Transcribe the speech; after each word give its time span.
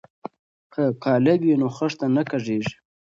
که 0.73 0.83
قالب 1.03 1.39
وي 1.45 1.55
نو 1.61 1.67
خښته 1.75 2.05
نه 2.15 2.23
کږیږي. 2.29 2.75